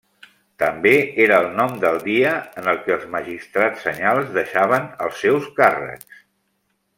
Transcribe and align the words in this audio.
També 0.61 0.93
era 1.25 1.35
el 1.43 1.49
nom 1.59 1.75
del 1.83 1.99
dia 2.07 2.31
en 2.61 2.69
què 2.87 2.95
els 2.95 3.05
magistrats 3.17 3.85
anyals 3.95 4.33
deixaven 4.39 4.89
els 5.09 5.21
seus 5.27 5.53
càrrecs. 5.61 6.19